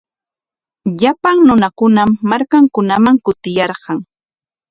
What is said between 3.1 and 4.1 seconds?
kutiyarqan.